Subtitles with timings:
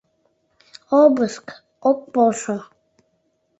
[1.01, 1.45] Обыск
[1.89, 2.57] ок полшо.